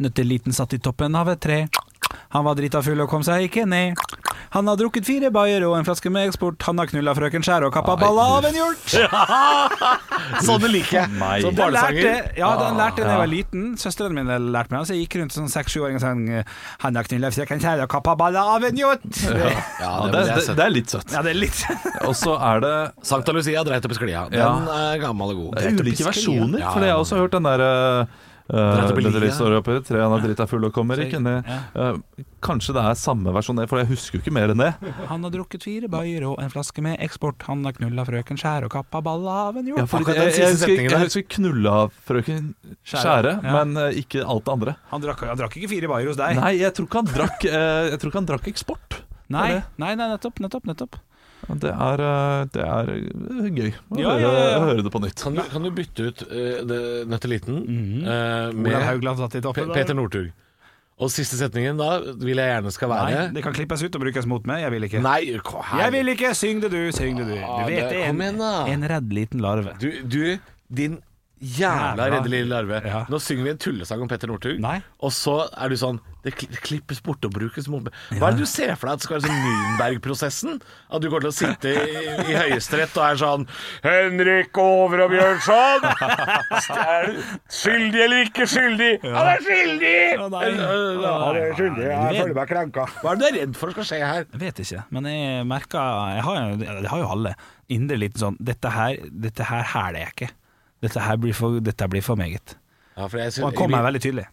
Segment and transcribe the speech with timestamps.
[0.00, 1.60] Nøtteliten satt i toppen av et tre.
[2.34, 3.98] Han var drita full og kom seg ikke ned.
[4.54, 6.58] Han har drukket fire bayer og en flaske med eksport.
[6.66, 8.94] Han har knulla frøken Skjær og kappa balla av en hjort.
[10.46, 11.42] Sånne liker jeg.
[11.44, 12.30] Som barnesanger.
[12.38, 13.66] ja, den lærte da jeg var liten.
[13.80, 14.86] Søsteren min lærte meg.
[14.88, 16.22] så jeg gikk rundt som seks-sju-åring og sang
[16.84, 19.06] Han har knulla frøken Skjær og kappa balla av en hjort.
[19.26, 21.14] Ja, Ja, det, det, det er det, det litt søtt.
[21.14, 21.62] ja, det er litt
[22.08, 22.74] Og så er det
[23.06, 24.24] Sankta Lucia dreit opp i sklia.
[24.32, 25.60] Den er gammel og god.
[25.60, 27.70] Det er ulike versjoner, Ja, for jeg har også hørt den derre
[28.06, 28.18] uh,
[28.50, 29.58] I lia.
[29.58, 31.46] oppi, tre han er drita full og kommer ikke ned.
[31.46, 34.70] Eh, kanskje det er samme versjon, for jeg husker jo ikke mer enn det.
[35.10, 37.44] Han har drukket fire bayer og en flaske med eksport.
[37.48, 39.82] Han har knulla frøken Skjære og kappa balla av en hjort.
[39.82, 41.76] Ja, jeg, jeg, jeg, husker, jeg husker knulla
[42.08, 43.54] frøken Skjære, ja.
[43.60, 44.76] men uh, ikke alt det andre.
[44.94, 46.40] Han drakk, han drakk ikke fire bayer hos deg.
[46.40, 49.00] Nei, jeg tror ikke han drakk, eh, jeg tror ikke han drakk eksport.
[49.30, 50.98] nei, nei, nei, nettopp, nettopp, nettopp.
[51.60, 55.02] Det er, eh, det er eh, gøy å Ja, høre, ja, ja, høre det på
[55.02, 55.22] nytt.
[55.24, 56.60] Kan du, kan du bytte ut uh,
[57.10, 58.04] Nøtteliten mm -hmm.
[58.06, 59.72] uh, med i Pe toppen.
[59.72, 60.30] Peter Northug?
[61.00, 64.00] Og siste setningen da vil jeg gjerne skal Nei, være det kan klippes ut og
[64.00, 64.60] brukes mot meg.
[64.62, 65.00] Jeg vil ikke.
[65.00, 65.80] Nei, her.
[65.80, 66.34] Jeg vil ikke!
[66.34, 66.92] Syng det, du.
[66.92, 67.36] Syng det, du.
[67.40, 69.72] Du vet det- er kom en, en redd liten larve.
[69.80, 71.00] Du, du din
[71.40, 72.80] jævla redde lille larve.
[72.84, 73.04] Ja.
[73.08, 74.78] Nå synger vi en tullesang om Petter Northug, Nei.
[75.00, 78.48] og så er du sånn Det klippes bort og brukes mot Hva er det du
[78.50, 80.58] ser for deg at skal være sånn Nürnberg-prosessen?
[80.92, 83.46] At du går til å sitte i, i Høyesterett og er sånn
[83.86, 85.86] Henrik Over og Bjørnson!
[86.76, 88.90] Er du skyldig eller ikke skyldig?
[89.06, 89.94] Han er skyldig!
[90.20, 91.86] Han er skyldig.
[91.88, 92.84] Jeg føler meg krenka.
[93.00, 94.28] Hva er det du er redd for skal skje her?
[94.34, 97.34] Jeg vet ikke, men jeg merker Jeg har det har jo alle.
[97.70, 100.30] Indre liten sånn Dette her Dette her hæler jeg ikke.
[100.80, 102.56] Dette her blir for, dette blir for meget.
[102.96, 104.26] Ja, for jeg Og synes, han kom meg veldig tydelig.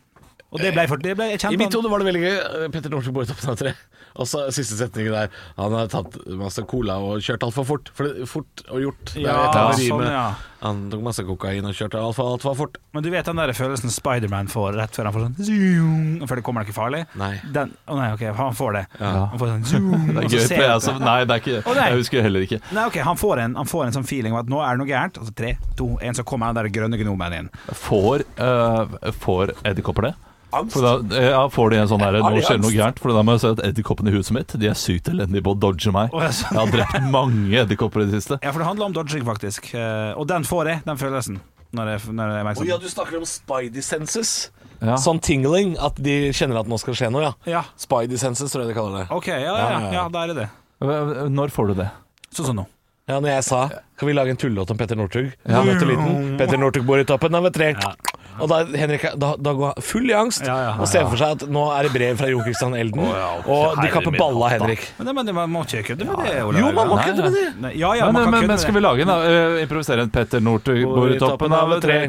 [0.47, 2.67] Og det ble for det ble, jeg I mitt hode var det veldig gøy.
[2.71, 3.73] Petter Northug i toppen av tre.
[4.21, 5.33] Og så siste setningen der.
[5.59, 7.91] Han har tatt masse cola og kjørt altfor fort.
[7.93, 9.11] For det, fort og gjort.
[9.13, 9.41] Det Ja,
[9.75, 10.23] sånn, ja.
[10.61, 12.77] Han tok masse kokain og kjørte altfor alt for fort.
[12.95, 16.39] Men du vet den der følelsen Spiderman får rett før han får sånn zoom, For
[16.39, 17.03] det kommer ikke farlig?
[17.19, 17.33] Nei.
[17.53, 18.83] Den, å nei, ok, han får det.
[18.99, 19.11] Ja.
[19.33, 21.59] Han får sånn zoom, Det er gøy, for jeg, han- altså, nei, det er ikke,
[21.61, 21.87] Å, nei.
[21.91, 22.61] jeg husker heller ikke.
[22.73, 24.81] Nei, ok, han får, en, han får en sånn feeling av at nå er det
[24.83, 25.19] noe gærent.
[25.21, 27.51] Altså tre, to, en, så kommer han der grønne gnomen inn.
[27.85, 30.15] Får, uh, får edderkopper det?
[30.55, 30.77] Angst.
[30.77, 33.01] For da, ja, får de en sånn herre Nå skjer det noe gærent.
[33.03, 35.51] For da må jeg si at edderkoppene i huset mitt De er sykt elendige på
[35.55, 36.13] å dodge meg.
[36.15, 36.55] Ja, sånn.
[36.55, 38.37] Jeg har drept mange edderkopper i det siste.
[38.39, 39.73] Ja, for det handler om dodging, faktisk.
[39.75, 41.41] Eh, Og den får jeg, den følelsen.
[41.75, 44.31] Når jeg, når jeg oh, ja, du snakker om spidey senses.
[44.79, 44.95] Ja.
[45.01, 47.33] Sånn tingling, at de kjenner at nå skal skje noe, ja.
[47.49, 47.65] Ja.
[47.81, 49.05] Spidey senses, tror jeg de kaller det.
[49.11, 49.93] Ok, ja, ja, Ja, ja, ja, ja.
[49.99, 50.49] ja, da er det det.
[51.33, 51.89] Når får du det?
[52.31, 52.67] Sånn som nå.
[53.07, 53.59] Ja, når jeg sa
[53.97, 55.29] Kan vi lage en tullelåt om Petter Northug?
[55.47, 55.61] Ja.
[55.63, 57.69] Petter Northug bor i toppen av et tre.
[58.37, 60.73] Og da, Henrik, da, da går han full i angst Ja, ja, ja.
[60.83, 63.89] og ser for seg at nå er det brev fra Jon Christian Elden, og de
[63.93, 64.85] kapper balla av Henrik.
[64.99, 66.61] Men, det, men det, man må ikke kødde med det, Olav.
[66.61, 67.47] Jo, man må kødde med det!
[67.65, 69.17] Nei, men, kan men, men skal vi lage en, da?
[69.31, 71.99] Eh, improvisere en Petter Northug bor i toppen av et tre.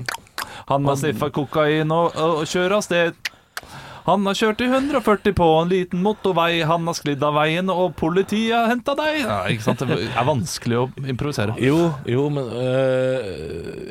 [0.69, 3.28] Han har sniffe kokain og, og kjøre av sted.
[4.09, 7.93] Han har kjørt i 140 på en liten motorvei, han har sklidd av veien, og
[7.99, 9.19] politiet har henta deg.
[9.21, 9.83] Ja, ikke sant?
[9.89, 11.55] Det er vanskelig å improvisere.
[11.61, 13.29] Jo, jo, men øh,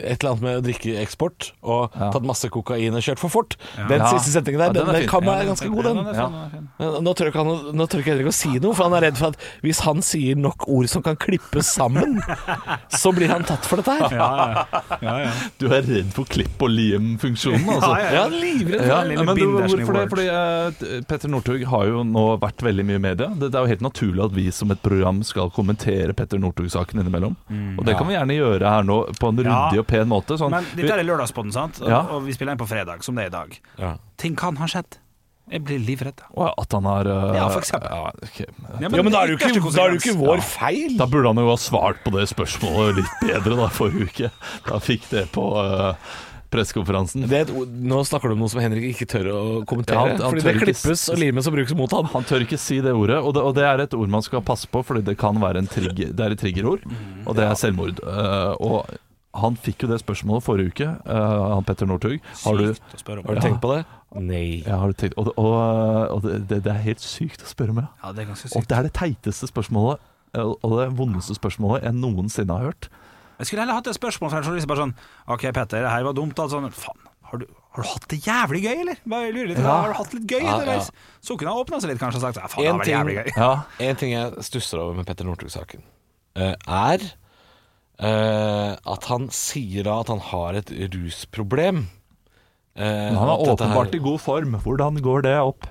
[0.02, 2.10] et eller annet med å drikke eksport og Ja.
[2.14, 3.56] tatt masse kokain og kjørt for fort.
[3.78, 4.08] Den Ja.
[4.18, 5.98] siste setningen der, Ja, den den, den kan være ganske god, den.
[5.98, 7.04] Ja, den er fin, den er fin.
[7.04, 9.28] Nå tør ikke han Nå ikke Henrik å si noe, for han er redd for
[9.28, 12.18] at hvis han sier nok ord som kan klippes sammen,
[13.02, 14.18] så blir han tatt for dette her.
[14.18, 15.32] Ja, ja, ja, ja.
[15.60, 17.94] Du er redd for klipp og lim-funksjonen, altså.
[17.98, 18.88] Ja, ja, Ja, livredd.
[18.88, 20.07] Ja, men du, hvorfor det?
[20.10, 23.28] Fordi uh, Petter Northug har jo nå vært veldig mye i media.
[23.34, 27.00] Det, det er jo helt naturlig at vi som et program skal kommentere Petter Northug-saken
[27.04, 27.36] innimellom.
[27.78, 29.58] og det kan vi gjerne gjøre her nå på en Mm, Ja.
[29.70, 30.38] ryddig og pen måte.
[30.40, 31.82] Sånn, Men dette er lørdagspodden, sant?
[31.82, 32.00] Og, Ja.
[32.10, 33.60] og vi spiller inn på fredag, som det er i dag.
[33.78, 33.98] Ja.
[34.18, 34.98] Ting kan ha skjedd.
[35.50, 36.20] Jeg blir livredd.
[36.36, 37.88] Å, at han har uh, Ja, for eksempel.
[37.88, 38.48] ja, okay.
[38.82, 39.48] Ja, Ja, men da er det jo ikke,
[39.80, 40.98] er det ikke vår feil.
[40.98, 44.32] Da burde han jo ha svart på det spørsmålet litt bedre da forrige uke.
[44.68, 45.94] Da fikk det på uh,
[46.54, 47.26] pressekonferansen.
[47.28, 49.96] Det er et, ord- nå snakker du om noe som Henrik ikke tør å kommentere.
[49.96, 52.06] Ja, han- han fordi tør det klippes og limes og brukes mot han.
[52.14, 54.42] Han tør ikke si det ordet, og det, og det er et ord man skal
[54.42, 56.82] passe på, fordi det kan være en trigger, det er et triggerord,
[57.26, 58.00] og det er selvmord.
[58.00, 58.88] Eh, og
[59.38, 62.20] han fikk jo det spørsmålet forrige uke, eh, han Petter Northug.
[62.44, 63.26] Har du, Sykt å spørre om.
[63.28, 63.86] Har du tenkt på det?
[64.18, 64.64] Nei.
[64.66, 67.70] ja, har du tenkt, og og, og det, det, det er helt sykt å spørre
[67.76, 67.88] om, ja.
[68.04, 68.68] Ja, det er ganske Og sykt.
[68.72, 70.00] det er det teiteste spørsmålet,
[70.34, 72.88] eh, og det vondeste spørsmålet jeg noensinne har hørt.
[73.38, 74.96] Jeg skulle heller hatt et spørsmål fra en journalist bare sånn
[75.30, 76.40] OK, Petter, det her var dumt.
[76.42, 77.46] Altså, faen, har du,
[77.76, 78.98] har du hatt det jævlig gøy, eller?
[79.06, 79.76] Bare lurer litt, Ja.
[79.84, 80.88] Har du hatt det litt gøy Ja, underveis?
[80.90, 81.20] ja.
[81.22, 82.94] Så kunne han åpna seg litt kanskje og sagt ja, faen, det En har vært
[82.96, 83.32] jævlig gøy.
[83.38, 83.52] Ja,
[83.92, 85.84] En ting jeg stusser over med Petter Northug-saken,
[86.36, 87.06] eh, er
[88.00, 91.86] eh, at han sier da at han har et rusproblem.
[92.78, 94.54] Eh, men han er åpenbart her- i god form.
[94.64, 95.68] Hvordan går det opp?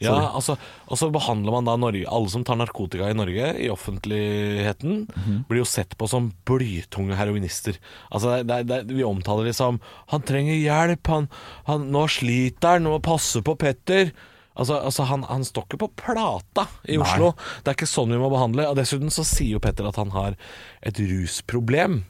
[0.00, 0.54] Ja, altså,
[0.86, 5.44] og så behandler man da Norge Alle som tar narkotika i Norge, i offentligheten, Mhm.
[5.48, 7.76] blir jo sett på som blytunge heroinister.
[8.12, 11.28] Altså, det, det, det, vi omtaler det som 'Han trenger hjelp, han,
[11.66, 14.12] han, nå sliter han, må passe på Petter'.
[14.56, 17.34] Altså, altså han, han står ikke på plata i Oslo.
[17.62, 18.68] Det er ikke sånn vi må behandle.
[18.68, 20.34] Og dessuten så sier jo Petter at han har
[20.82, 22.04] et rusproblem.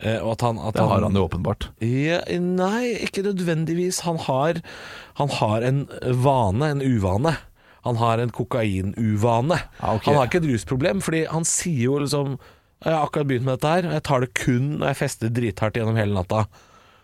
[0.00, 1.68] Eh, og at han, at Det har han jo åpenbart.
[1.84, 4.00] ja, nei, ikke nødvendigvis.
[4.06, 4.62] Han har,
[5.20, 5.86] han har en
[6.24, 7.36] vane, en uvane.
[7.84, 9.60] Han har en kokainuvane.
[9.80, 10.10] Ah, okay.
[10.10, 12.38] Han har ikke et rusproblem, fordi han sier jo liksom
[12.80, 15.28] Jeg har akkurat begynt med dette her, og jeg tar det kun når jeg fester
[15.36, 16.46] drithardt gjennom hele natta.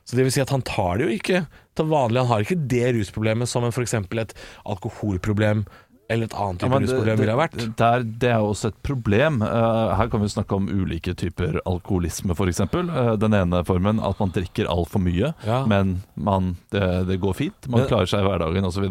[0.09, 1.41] Så det vil si at han tar det jo ikke
[1.77, 2.23] til vanlig.
[2.23, 3.93] Han har ikke det rusproblemet som en f.eks.
[3.93, 4.33] et
[4.65, 5.67] alkoholproblem
[6.09, 7.57] eller et annet type ja, rusproblem ville ha vært.
[7.59, 9.41] det, er, det er også et problem.
[9.43, 12.61] Eh, her kan vi snakke om ulike typer alkoholisme, f.eks.
[12.73, 15.65] Uh, den ene formen at man drikker altfor mye, Ja.
[15.67, 17.67] men man, det, det går fint.
[17.73, 18.87] Man klarer seg i hverdagen osv.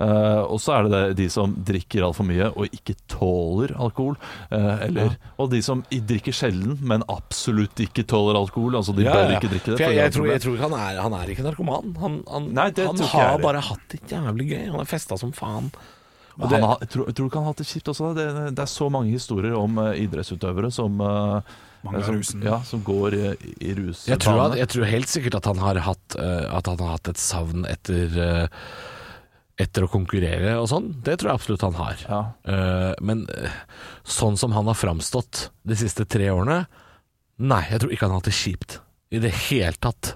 [0.00, 4.16] Uh, og så er det, det de som drikker altfor mye og ikke tåler alkohol.
[4.50, 8.74] eh, eller, Og de som drikker sjelden, men absolutt ikke tåler alkohol.
[8.80, 9.38] Altså de Ja, bør ja.
[9.38, 9.78] ikke drikke det.
[9.78, 11.94] For jeg, jeg, tror, jeg tror han er, han er ikke narkoman.
[12.00, 14.64] Han, han, Nei, han har bare hatt det jævlig gøy.
[14.72, 15.70] Han har festa som faen.
[16.40, 18.12] Men det- han har, tror, tror du ikke han har hatt det kjipt også?
[18.16, 21.40] Det, det er så mange historier om uh, idrettsutøvere som, uh,
[22.04, 23.26] som, ja, som går i,
[23.70, 24.06] i rus.
[24.08, 26.96] Jeg tror, at, jeg tror helt sikkert at han har hatt, uh, at han har
[26.98, 28.46] hatt et savn etter, uh,
[29.60, 30.90] etter å konkurrere og sånn.
[31.04, 32.04] Det tror jeg absolutt han har.
[32.08, 32.22] ja.
[32.48, 33.26] Uh, men
[34.08, 36.64] sånn som han har framstått de siste tre årene
[37.40, 38.74] Nei, jeg tror ikke han har hatt det kjipt
[39.16, 40.10] i det hele tatt.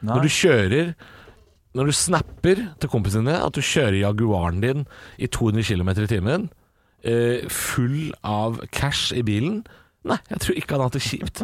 [0.00, 0.16] Nei.
[0.16, 0.88] Når du kjører
[1.76, 4.86] Når du snapper til kompisene dine at du kjører Jaguaren din
[5.20, 6.46] i 200 km i timen,
[7.04, 9.64] eh, full av cash i bilen
[10.06, 11.40] Nei, jeg tror ikke han har hatt det kjipt.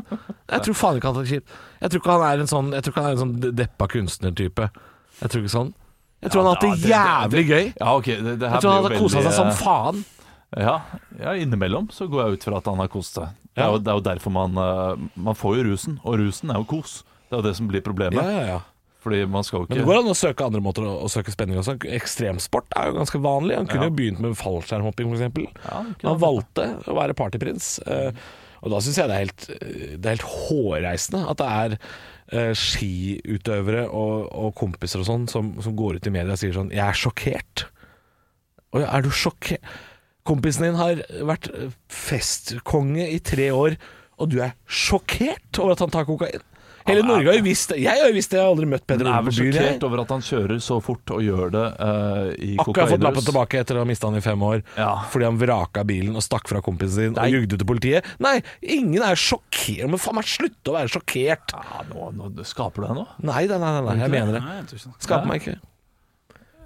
[0.53, 1.55] Jeg tror faen ikke han har hatt det kjipt.
[1.83, 3.89] Jeg tror ikke han er en sånn Jeg tror ikke han er en sånn deppa
[3.91, 4.69] kunstnertype.
[5.19, 5.73] Jeg tror ikke sånn.
[6.23, 7.73] Jeg tror han har hatt Ja, det det- det- jævlig gøy.
[7.81, 10.05] Ja, det, det her Jeg tror han har kosa seg som faen.
[10.57, 10.77] Ja,
[11.19, 13.29] ja, innimellom så går jeg ut fra at han har kost seg.
[13.57, 16.51] Det er jo, det er jo derfor man eh, Man får jo rusen, og rusen
[16.51, 17.03] er jo kos.
[17.29, 18.23] Det er jo det som blir problemet.
[18.23, 18.61] Ja, ja, ja.
[19.03, 21.33] Fordi man skal jo Men det går an å søke andre måter å, å søke
[21.35, 21.75] spenning også.
[21.99, 23.57] Ekstremsport er jo ganske vanlig.
[23.59, 25.59] Han kunne jo begynt med fallskjermhopping, f.eks.
[25.67, 27.81] Ja, Han valgte å være partyprins.
[27.83, 28.13] eh,
[28.63, 31.75] Og da syns jeg det er helt, eh, det er helt hårreisende at det er
[32.31, 36.55] eh, skiutøvere og, og kompiser og sånn som, som går ut i media og sier
[36.55, 37.65] sånn 'Jeg er sjokkert'.
[38.73, 39.59] Å er du sjokkert?
[40.23, 43.75] Kompisen din har vært eh, festkonge i tre år,
[44.23, 46.47] og du er sjokkert over at han tar kokain?
[46.89, 47.79] Hele Norge har jo visst det.
[47.83, 49.57] Jeg har jo visst det, jeg har aldri møtt Peder Men er Ole vel byen.
[49.57, 49.67] jeg.
[49.67, 53.27] sjokkert over at han kjører så fort og gjør det uh, i Akkurat fått lappen
[53.29, 54.63] tilbake etter å ha mista den i fem år.
[54.77, 54.93] Ja.
[55.13, 57.29] Fordi han vraka bilen og stakk fra kompisen sin Nei.
[57.29, 58.13] og jugde til politiet.
[58.23, 59.85] Nei, ingen er sjokkert.
[59.89, 61.55] Men faen meg slutt å være sjokkert.
[61.57, 63.07] Ja, nå, nå skaper du deg nå?
[63.31, 64.43] Nei, nei, nei, nei, jeg mener det.
[64.47, 64.97] Nei, jeg det.
[65.07, 65.59] Skaper meg ikke.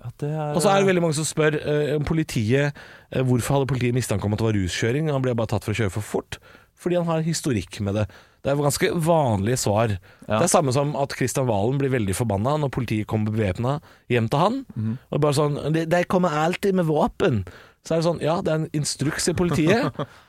[0.07, 3.97] Er, Og så er det veldig mange som spør uh, politiet uh, Hvorfor hadde politiet
[3.97, 5.11] mistanke om at det var ruskjøring.
[5.11, 6.39] Han ble bare tatt for å kjøre for fort.
[6.77, 8.07] Fordi han har historikk med det.
[8.45, 9.97] Det er ganske vanlige svar.
[10.29, 10.37] Ja.
[10.37, 13.81] Det er samme som at Kristian Valen blir veldig forbanna når politiet kommer bevæpna
[14.13, 14.61] hjem til han.
[14.77, 14.93] Mm.
[15.11, 17.43] Og bare sånn de, 'De kommer alltid med våpen'.
[17.87, 19.87] Så er det sånn Ja, det er en instruks i politiet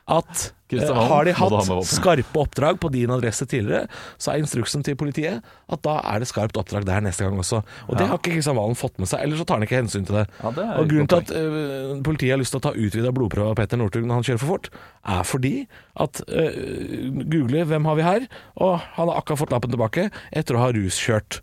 [0.07, 0.43] at
[0.77, 3.87] eh, har de hatt skarpe oppdrag på din adresse tidligere,
[4.21, 7.63] så er instruksen til politiet at da er det skarpt oppdrag der neste gang også.
[7.87, 10.05] Og det har ikke Kristian Valen fått med seg, eller så tar han ikke hensyn
[10.07, 10.27] til det.
[10.43, 13.55] Ja, det Og grunnen til at øh, politiet har lyst til å ta utvida blodprøve
[13.55, 14.71] av Petter Northug når han kjører for fort,
[15.17, 15.55] er fordi
[15.97, 16.61] at øh,
[17.25, 20.71] Google 'Hvem har vi her?' og han har akkurat fått lappen tilbake etter å ha
[20.75, 21.41] ruskjørt.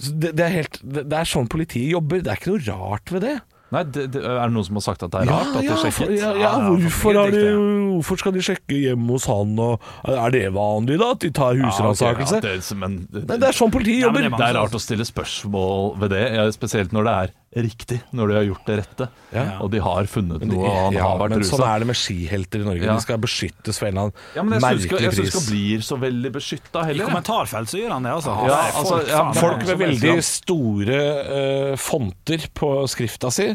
[0.00, 2.22] Det, det, er helt, det, det er sånn politiet jobber.
[2.24, 3.36] Det er ikke noe rart ved det.
[3.70, 5.68] Nei, det, det, Er det noen som har sagt at det er rart at de
[5.68, 5.96] ja, sjekker?
[6.00, 7.58] for, ja, ja, Ja, ja, hvorfor, de, ja.
[7.94, 9.52] hvorfor skal de sjekke hjemme hos han?
[9.62, 11.12] Og, er det vanlig, da?
[11.14, 12.40] At de tar husransakelse?
[12.40, 12.96] Ja, okay, ja, det, men,
[13.30, 14.26] det, er sånn politiet Ja, jobber.
[14.34, 17.96] det er rart å stille spørsmål ved det, ja, spesielt når det er riktig.
[18.14, 19.06] Når de har gjort det rette.
[19.34, 19.42] Ja.
[19.64, 21.56] Og de har funnet noe, og han ja, har vært men rusa.
[21.56, 22.84] sånn er det med skihelter i Norge.
[22.86, 22.94] Ja.
[22.94, 25.40] De skal beskyttes for en eller annen ja, men jeg syns ikke, jeg synes ikke
[25.40, 27.08] han blir så veldig beskytta I heller.
[27.10, 28.36] kommentarfelt så gjør han det, altså.
[28.38, 33.48] Ja, Det folk, altså, folk, ja, Folk med veldig store uh, fonter på skrifta si,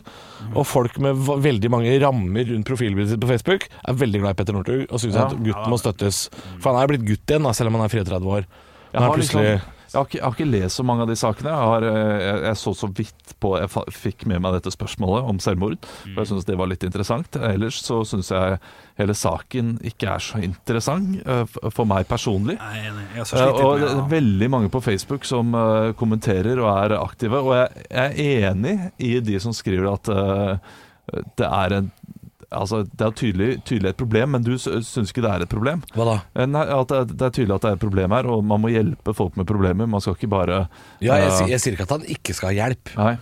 [0.51, 4.39] og folk med veldig mange rammer rundt profilbildet sitt på Facebook, er veldig glad i
[4.43, 5.29] Petter Northug og syns Ja.
[5.29, 6.25] at gutten må støttes.
[6.59, 8.43] For han er blitt gutt igjen, da, selv om han er 34 år.
[8.91, 11.15] Jeg Han har, liksom, jeg, har ikke, jeg har ikke lest så mange av de
[11.19, 11.51] sakene.
[11.51, 15.29] Jeg, har, eh, jeg, jeg så så vidt på Jeg fikk med meg dette spørsmålet
[15.31, 15.77] om selvmord.
[16.03, 17.39] For jeg syns det var litt interessant.
[17.39, 18.59] Ellers så syns jeg
[18.99, 22.57] hele saken ikke er så interessant eh, for meg personlig.
[22.59, 22.83] Nei,
[23.15, 25.53] Eh, og det er veldig mange på Facebook som
[25.97, 27.39] kommenterer og er aktive.
[27.39, 30.09] Og jeg, er enig i de som skriver at
[31.39, 31.89] det er en
[32.51, 35.81] Altså, det er tydelig, tydelig et problem, men du syns ikke det er et problem?
[35.95, 36.15] Hva da?
[36.35, 38.43] Eh, Nei, at det, er, det er tydelig at det er et problem her, og
[38.45, 39.87] man må hjelpe folk med problemer.
[39.89, 40.59] Man skal ikke bare
[41.01, 42.93] Ja, jeg, eh, sier- jeg sier ikke at han ikke skal ha hjelp.
[42.99, 43.15] Nei.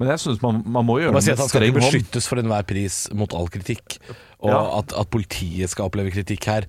[0.00, 1.80] Men jeg syns man, man må gjøre Bare det si at med han skal ikke
[1.82, 3.98] beskyttes for enhver pris mot all kritikk,
[4.40, 4.62] og Ja.
[4.78, 6.64] at, at politiet skal oppleve kritikk her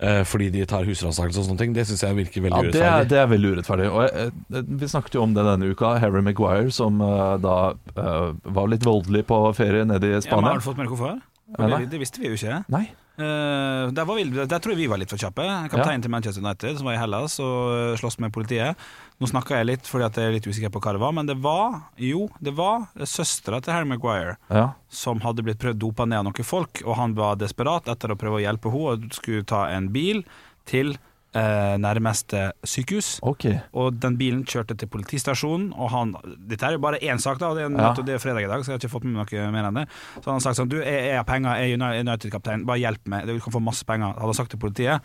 [0.00, 2.82] eh, fordi de tar husransakelse og sånne ting, det syns jeg virker veldig Ja, det
[2.88, 3.90] er, det er veldig urettferdig.
[3.92, 5.98] Og jeg, jeg, vi snakket jo om det denne uka.
[6.00, 10.48] Harry Maguire som uh, da uh, var litt voldelig på ferie nede i Ja, men
[10.48, 11.20] har du fått merke deg hvorfor?
[11.58, 12.60] Ja, det, det visste vi jo ikke.
[12.72, 12.86] Nei.
[13.20, 15.44] Uh, der, var vi, der tror jeg vi var litt for kjappe.
[15.68, 18.80] Kapteinen til Manchester United, som var i Hellas og eh, sloss med politiet.
[19.20, 21.28] Nå snakka jeg litt fordi at jeg er litt usikker på hva det var, men
[21.28, 24.70] det var jo, det var søstera til Harry Maguire Ja.
[24.88, 28.16] som hadde blitt prøvd dopa ned av noen folk, og han var desperat etter å
[28.16, 30.24] prøve å hjelpe henne og skulle ta en bil
[30.70, 30.94] til
[31.34, 33.18] eh, nærmeste sykehus.
[33.22, 33.44] Ok.
[33.72, 36.14] Og den bilen kjørte til politistasjonen, og han
[36.48, 37.76] Dette er jo bare én sak, da, og det er, Ja.
[37.92, 39.68] nettopp- det er fredag i dag, så jeg har ikke fått med meg noe mer
[39.68, 39.88] enn det.
[40.20, 43.06] Så han har sagt sånn Du, jeg, jeg har penger, jeg er United-kaptein, bare hjelp
[43.06, 44.12] meg, du kan få masse penger.
[44.14, 45.00] Hadde han sagt til politiet.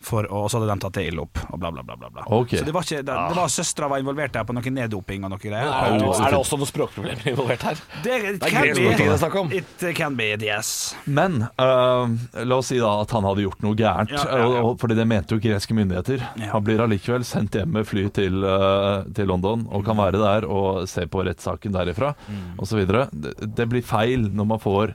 [0.00, 1.96] For, og så hadde de tatt det ille opp, og bla, bla, bla.
[1.98, 2.60] bla, Okay.
[2.60, 5.32] Så det var ikke det, det var søstera var involvert der på noe neddoping og
[5.32, 5.66] noe greier.
[5.66, 7.80] Er det, Ja, er det også noen språkproblemer involvert her?
[8.04, 8.92] Det, it Det er can be.
[8.94, 9.50] det er om.
[9.52, 10.94] It can be, yes.
[11.06, 12.06] Men uh,
[12.44, 14.14] la oss si da at han hadde gjort noe gærent.
[14.14, 14.62] Ja, ja, ja.
[14.78, 16.22] Fordi det mente jo greske myndigheter.
[16.38, 16.52] Ja.
[16.54, 20.46] Han blir allikevel sendt hjem med fly til, uh, til London og kan være der
[20.46, 22.58] og se på rettssaken derifra Mm.
[22.62, 22.86] osv.
[22.86, 24.94] Det, det blir feil når man får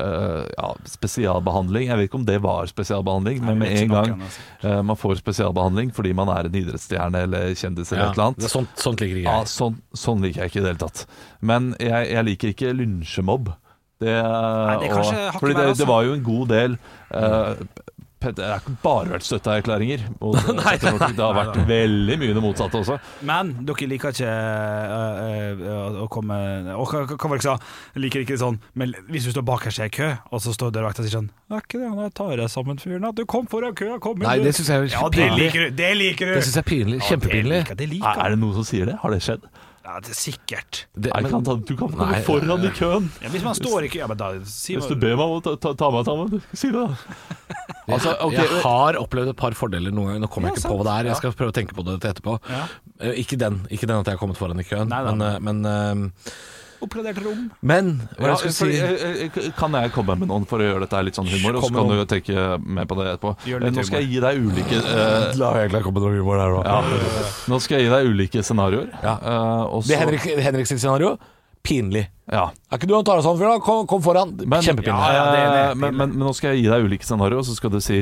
[0.00, 1.88] eh, ja, spesialbehandling.
[1.88, 4.22] Jeg vet ikke om det var spesialbehandling, men med en gang
[4.64, 8.48] uh, man får spesialbehandling fordi man er en idrettsstjerne eller kjendis eller et eller annet
[8.50, 11.04] sånt, sånt liker ja, sånn, sånn liker jeg ikke i det hele tatt.
[11.40, 13.52] Men jeg, jeg liker ikke lynsjemobb.
[14.02, 16.72] Det, det er kanskje og- fordi det, det var jo en god del
[17.12, 20.04] Pet- Det har ikke bare vært støtteerklæringer.
[20.62, 21.16] Petter Northug.
[21.18, 22.98] Det har vært veldig mye det motsatte også.
[23.28, 26.36] Men dere liker ikke øh, øh, å komme
[26.76, 27.56] Og hva, var det sa?
[27.98, 31.08] Liker ikke sånn Men hvis du står bakerst i kø, og så står dørvakta og
[31.08, 33.08] sier sånn Er ikke det han tar deg sammen fyren?
[33.08, 35.66] At du kom foran køa, kom inn Nei, det syns jeg er Ja, det liker
[35.66, 35.76] du!
[35.82, 36.36] Det liker du!
[36.38, 37.02] Det syns jeg er pinlig.
[37.02, 38.08] Ja, Det liker, det liker.
[38.14, 38.96] Er, er det noen som sier det?
[39.02, 39.44] Har det skjedd?
[39.82, 40.84] Ja, det er sikkert.
[40.94, 43.08] Det, Nei, men- kan ta, du kan komme Nei, foran i køen.
[43.20, 45.40] Ja, hvis man står i kø, ja, men da si Hvis du ber meg om
[45.40, 46.96] å ta, ta, ta meg sammen, si det, da.
[47.92, 50.20] Altså, okay, jeg har opplevd et par fordeler noen ganger.
[50.22, 51.08] Nå kommer Ja, jeg ikke på hva det er.
[51.10, 52.36] Jeg skal prøve å tenke på det etterpå.
[52.48, 52.60] Ja.
[53.02, 55.26] Eh, Ikke den Ikke den at jeg har kommet foran i køen, Nei, nei, men,
[55.26, 56.30] eh, men, eh,
[56.82, 57.44] Oppgradert rom.
[57.60, 60.66] men hva Ja, jeg skulle si eh, eh, kan jeg komme med noen for å
[60.66, 63.34] gjøre dette litt sånn humor, og så kan du tenke mer på det etterpå.
[63.46, 65.28] Eh, Nå skal jeg gi deg ulike uh...
[65.38, 66.66] La jeg komme med noe humor der òg.
[66.66, 68.90] ja, Nå skal jeg gi deg ulike scenarioer.
[69.04, 69.14] Ja.
[69.22, 71.16] Uh, Det er Henrik, Henrik sitt scenario
[71.62, 72.08] pinlig.
[72.32, 72.46] Ja.
[72.70, 73.60] Er ikke du han tar deg sånn fyr, da?
[73.62, 74.32] Kom, kom foran.
[74.40, 74.94] Men, Kjempepinlig.
[74.94, 75.78] Ja, ja, det eh, det.
[75.78, 77.98] men, men, men nå skal jeg gi deg ulike scenarioer, og så skal du si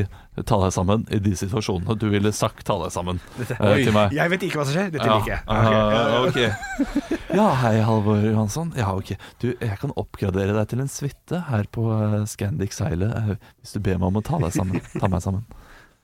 [0.49, 4.15] ta deg sammen i de situasjonene du ville sagt ta deg sammen uh, til meg.
[4.17, 4.93] Jeg vet ikke hva som skjer.
[4.95, 5.43] Dette Ja, liker jeg.
[5.51, 5.81] Okay.
[6.01, 7.19] Uh, okay.
[7.31, 8.73] Ja, hei Halvor Johansson.
[8.79, 9.13] Ja, ok.
[9.43, 13.77] Du, jeg kan oppgradere deg til en suite her på eh, Scandic Seilet eh, hvis
[13.77, 14.83] du ber meg om å ta deg sammen.
[14.97, 15.45] Ta meg sammen.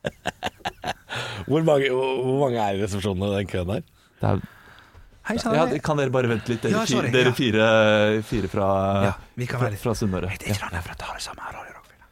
[1.49, 3.85] Hvor, mange, hvor mange er i resepsjonen i den køen der?
[4.21, 4.41] Det er,
[5.27, 5.55] Hei sann.
[5.59, 7.35] ja, kan dere bare vente litt, dere, Ja, sorry, fire, dere ja.
[7.35, 8.67] fire, fire fra,
[9.09, 10.31] Ja, vi kan fra, være fra Sunnmøre.
[10.39, 12.03] Det er ikke noe for å ta det samme her, Radio Rockfilm.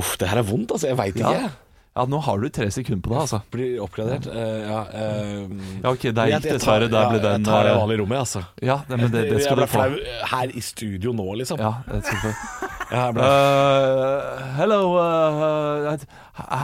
[0.00, 0.88] Uff, det her er vondt, altså.
[0.88, 1.50] Jeg veit ikke.
[1.98, 3.40] ja, nå har du tre sekunder på deg, altså.
[3.52, 4.28] Blir oppgradert.
[4.30, 6.88] Uh, ja, uh, Ja, ok, der er gikk dessverre.
[6.92, 8.42] Der ble den Jeg tar det vanlig vanlige rommet, altså.
[8.62, 9.82] Ja, det, men det, det skal jeg ble du få.
[9.82, 11.60] flau her i studio nå, liksom.
[11.60, 12.34] Ja, det skal du få.
[12.88, 13.10] Ja.
[13.12, 15.90] Uh, hello uh,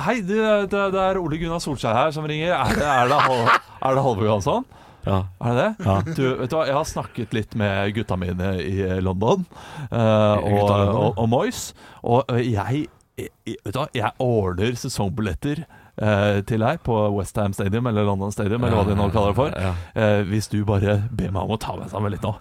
[0.07, 0.39] Hei, det,
[0.73, 2.55] det er Ole Gunnar Solskjær her som ringer.
[2.57, 4.65] Er det, er det, Hal- er det Halvor Johansson?
[5.05, 5.21] Ja.
[5.41, 6.17] Er det det?
[6.17, 9.47] Du, vet du hva, Jeg har snakket litt med gutta mine i London
[9.93, 12.87] uh, og, og, og Moyes, og uh, jeg,
[13.21, 15.65] jeg Vet du hva, jeg ordner sesongbilletter
[16.03, 19.39] uh, til deg på Westham Stadium eller London Stadium, eller hva de nå kaller det
[19.39, 19.55] for.
[19.55, 19.75] Ja.
[19.95, 20.23] ja.
[20.27, 22.35] hvis du bare ber meg om å ta meg sammen litt nå.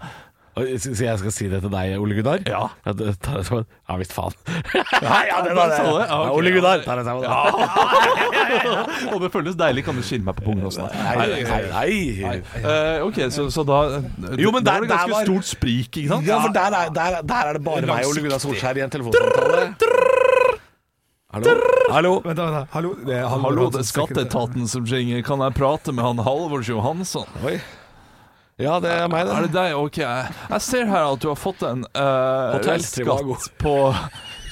[0.53, 2.43] Så jeg skal si det til deg, Ole Gunnar?
[2.45, 2.67] Ja.
[2.85, 4.35] Ja, det- ta ja visst faen.
[5.01, 5.79] ja, det var det.
[5.81, 6.83] Ja, Ole Gunnar.
[6.85, 7.25] Ja det sammen.
[9.13, 9.83] Og det føles deilig.
[9.87, 10.85] Kan du skinne meg på pungen også?
[10.93, 11.41] Nei, nei,
[12.21, 12.37] nei.
[12.61, 13.79] Uh, ok, så, så da
[14.37, 16.27] Jo, men der- var det ganske var- stort sprik, ikke sant?
[16.29, 18.85] Ja, for der er, der, der er det bare meg og Ole Gunnar Solskjær i
[18.85, 19.73] en telefonsamtale.
[21.33, 21.49] Hallo?
[21.89, 22.09] Hallo?
[22.21, 22.65] Vent, da, vent, da.
[22.75, 25.23] Hallo, det er Hallo, det er Skatteetaten som ringer.
[25.25, 27.25] Kan jeg prate med han Halvor Johansson?
[27.41, 27.57] Oi.
[28.63, 29.57] Ja, det er meg, Er det det.
[29.59, 29.75] deg?
[29.79, 29.97] Ok.
[30.03, 33.75] Jeg ser her at du har fått en uh, skatt restskatt på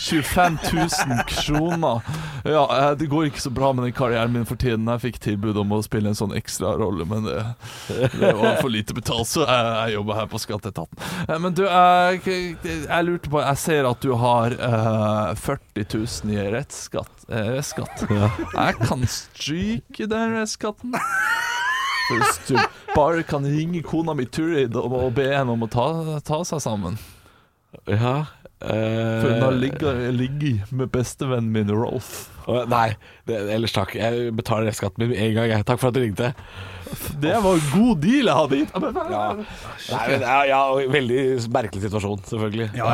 [0.01, 2.01] 25 000 kroner.
[2.44, 4.88] Ja, eh, det går ikke så bra med den karrieren min for tiden.
[4.89, 7.44] Jeg fikk tilbud om å spille en sånn ekstrarolle, men det,
[8.18, 11.03] det var for lite betalt, så jeg, jeg jobber her på Skatteetaten.
[11.27, 12.24] Eh, Men du, jeg,
[12.65, 17.27] jeg lurte på Jeg ser at du har uh, 40 000 i rettsskatt.
[17.30, 18.01] Eh, restskatt.
[18.10, 20.98] Jeg kan stryke den restskatten.
[22.18, 22.58] Hvis du
[22.96, 25.88] bare kan ringe kona mi Turid og, og be henne om å ta,
[26.27, 26.98] ta seg sammen.
[27.88, 28.25] Ja.
[28.60, 32.30] eh, For hun har ligget, ligget med bestevennen min Rolf.
[32.71, 32.89] Nei,
[33.29, 33.95] det, ellers takk.
[34.00, 35.50] Jeg betaler restskatten min med en gang.
[35.51, 35.65] Jeg.
[35.67, 36.33] Takk for at du ringte.
[37.21, 38.74] Det var en god deal jeg hadde gitt.
[39.12, 39.21] Ja.
[39.91, 40.60] Nei, men, ja,
[40.91, 41.21] veldig
[41.53, 42.67] merkelig situasjon, selvfølgelig.
[42.77, 42.89] Ja,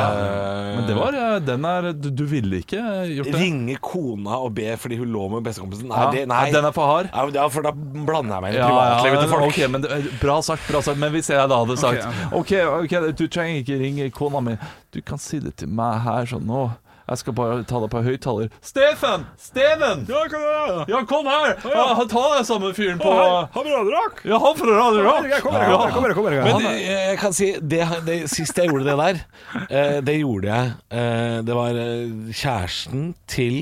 [0.76, 3.40] Men det var eh, Den er Du, du ville ikke gjort det?
[3.40, 5.90] Ringe kona og be fordi hun lå med bestekompisen.
[5.90, 6.44] Nei, det, nei.
[6.54, 7.10] Den er for hard.
[7.34, 9.46] Ja, for da blander jeg meg inn i privatlivet til folk.
[9.50, 11.00] Okay, men det, Bra sagt, bra sagt.
[11.02, 14.58] Men hvis jeg da hadde sagt Ok, okay ok, du trenger ikke ringe kona mi.
[14.94, 16.68] Du kan si det til meg her sånn nå.
[17.08, 18.50] Jeg skal bare ta det på høyttaler.
[18.60, 19.24] Steffen!
[19.40, 20.04] Steven!
[20.10, 20.82] Ja, hva er det?
[20.92, 21.54] Ja, kom her!
[21.64, 24.20] Ja, ta deg sammen fyren på Han fra radiorak?
[24.28, 25.30] Ja, han fra Radio Rock!
[25.40, 26.68] kom kommer, kom kommer, jeg kommer.
[26.68, 29.22] Men jeg kan si det, det, Sist jeg gjorde det der,
[29.70, 33.60] eh, det gjorde jeg eh, Det var eh, kjæresten til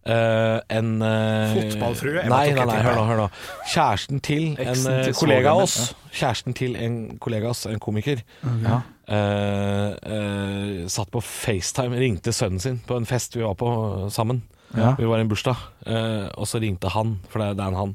[0.00, 2.22] Uh, en uh, Fotballfrue?
[2.24, 3.02] Nei, nei, nei, hør nå.
[3.04, 3.26] hør nå
[3.68, 5.90] Kjæresten til en eh, kollega av oss.
[6.08, 8.22] Kjæresten til en kollega av oss, en komiker.
[8.64, 8.80] Ja.
[9.10, 13.70] Eh, eh, satt på FaceTime, ringte sønnen sin på en fest vi var på
[14.12, 14.42] sammen.
[14.76, 14.94] Ja.
[14.98, 17.94] Vi var i en bursdag, eh, og så ringte han, for det er, en han,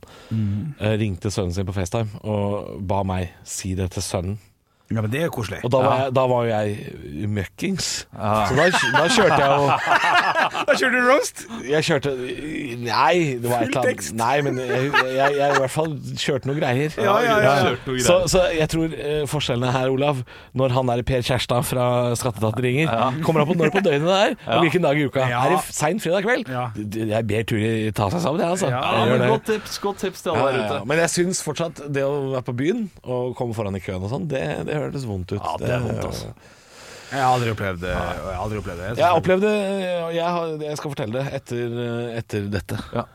[0.79, 4.37] eh, ringte sønnen sin på FaceTime og ba meg si det til sønnen.
[4.93, 5.63] Ja, men det er koselig.
[5.65, 7.87] Og da var, jeg, da var jo jeg møkkings.
[8.13, 9.69] Så da, da kjørte jeg jo
[10.67, 11.41] Da kjørte du roast!
[11.65, 12.11] Jeg kjørte
[12.85, 16.49] Nei, det var et eller annet Nei, men jeg, jeg, jeg i hvert fall kjørte
[16.49, 16.97] noen greier.
[17.01, 17.55] Ja, ja, ja.
[17.65, 17.97] ja.
[18.05, 20.21] Så, så jeg tror uh, forskjellene her, Olav
[20.53, 21.87] Når han der Per Kjærstad fra
[22.19, 22.93] Skatteetaten ringer,
[23.25, 25.25] kommer han på når på døgnet det er, og hvilken dag i uka.
[25.31, 25.41] Ja.
[25.47, 26.51] Er det sein fredag kveld?
[26.51, 26.67] Ja.
[27.15, 28.69] Jeg ber Turi ta seg sammen, jeg, altså.
[28.69, 30.77] Ja, Jeg men godt tips, godt tips til alle ja, der ja.
[30.77, 30.89] ute.
[30.91, 34.13] Men jeg syns fortsatt det å være på byen og komme foran i køen og
[34.13, 35.41] sånn, det, det høres vondt ut.
[35.41, 36.31] Ja, det er vondt, altså.
[37.05, 37.91] Jeg har aldri opplevd det.
[37.93, 38.87] Jeg har aldri opplevd det.
[38.97, 39.51] Jeg opplevde
[40.15, 41.77] jeg, har, jeg skal fortelle det etter,
[42.17, 43.05] etter dette.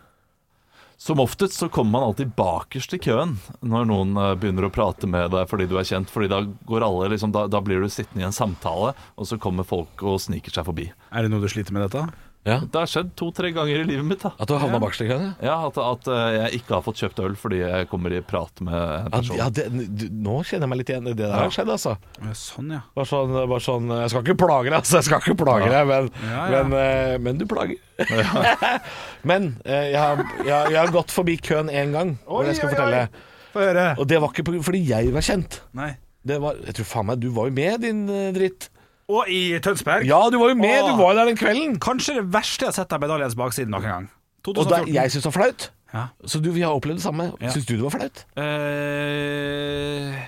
[1.01, 5.09] Som oftest så kommer man alltid bakerst i køen når noen eh, begynner å prate
[5.09, 6.13] med deg fordi du er kjent.
[6.13, 9.39] Fordi da går alle liksom, da, da blir du sittende i en samtale, og så
[9.41, 10.91] kommer folk og sniker seg forbi.
[11.09, 12.05] Er det noe du sliter med dette?
[12.49, 12.55] Ja.
[12.65, 14.23] Det har skjedd to-tre ganger i livet mitt.
[14.25, 15.27] da At du har havna bakerst i køen?
[15.29, 15.51] ja?
[15.51, 18.63] Ja, At, at eh, jeg ikke har fått kjøpt øl fordi jeg kommer i prat
[18.65, 19.37] med en person.
[19.37, 21.11] ja, det, du, nå kjenner jeg meg litt igjen.
[21.11, 21.93] i Det der har skjedd, altså.
[22.17, 22.81] Ja, Sånn, ja.
[22.97, 24.97] Bare sånn, bare sånn Jeg skal ikke plage deg, altså.
[25.03, 26.65] Jeg skal ikke plage deg, men, Ja, ja.
[26.65, 27.77] Men, eh, men du plager.
[29.31, 32.71] men eh, jeg, har, jeg, jeg har gått forbi køen én gang, hvor jeg skal
[32.71, 33.05] oi, fortelle.
[33.53, 33.61] Oi.
[33.61, 33.87] høre.
[34.01, 35.61] Og det var ikke fordi jeg var kjent.
[35.77, 35.93] Nei.
[36.25, 38.03] Det var, jeg tror faen meg Du var jo med, din
[38.37, 38.69] dritt.
[39.11, 40.07] Og i Tønsberg.
[40.07, 40.87] Ja, du var jo med!
[40.87, 41.77] Du var jo der den kvelden.
[41.83, 44.09] Kanskje det verste jeg har sett av medaljens bakside noen gang.
[44.47, 45.71] Og da, jeg syns det var flaut.
[45.91, 46.05] Ja.
[46.25, 47.33] Så du, vi har opplevd det samme.
[47.43, 47.51] Ja.
[47.51, 48.23] Syns du det var flaut?
[48.39, 50.21] Eh,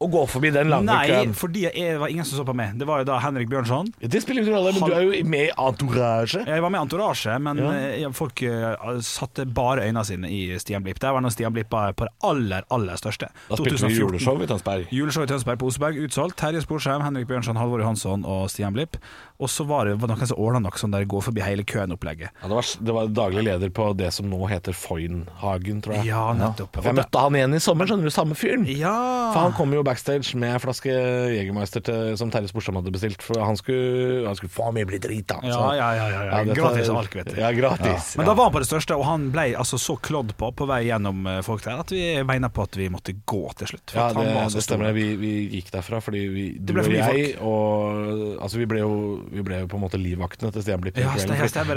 [0.00, 1.32] Å gå forbi den lange nei, køen.
[1.36, 2.70] fordi jeg, det var ingen som så på meg.
[2.80, 3.90] Det var jo da Henrik Bjørnson.
[4.00, 6.40] Det spiller ingen rolle, men du er jo med i entourage.
[6.48, 7.72] Jeg var med i Entourage, men Ja.
[8.06, 11.02] eh, folk eh, satte bare øynene sine i Stian Blipp.
[11.04, 13.28] Der var nå Stian Blipp var på det aller, aller største.
[13.50, 14.88] Da spilte vi juleshow i Tønsberg.
[14.90, 16.38] Juleshow i Tønsberg på Oseberg, utsolgt.
[16.40, 18.96] Terje Sporsheim, Henrik Bjørnson, Halvor Johansson og Stian Blipp.
[19.40, 22.30] Og så var det var noen som nok sånn der går forbi hele køen-opplegget.
[22.42, 26.10] Ja, det, var, det var daglig leder på det som nå heter Foynhagen, tror jeg.
[26.10, 26.76] Ja, nettopp.
[26.80, 26.86] Ja.
[26.90, 28.66] jeg møtte han igjen i sommer, skjønner du, samme fyren.
[28.68, 28.94] Ja.
[29.32, 30.92] For han kom jo backstage med en flaske
[31.36, 33.24] Jegermeister som Terje Sporsom hadde bestilt.
[33.24, 35.40] For han skulle, han skulle faen meg bli drita.
[35.46, 36.42] Ja, ja, ja, ja, ja.
[36.44, 37.40] dette- Gratis alk, vet du.
[37.40, 38.12] Ja, gratis.
[38.20, 40.66] Men da var han på det største, og han ble altså så klådd på på
[40.68, 43.94] vei gjennom eh, folk der at vi mener på at vi måtte gå til slutt.
[43.96, 44.92] Ja, det, det stemmer.
[44.96, 48.92] Vi, vi gikk derfra fordi vi, du og jeg og Altså, vi ble jo,
[49.30, 50.98] vi ble jo på en måte livvaktene til Stian Blipp.
[50.98, 51.12] Ja.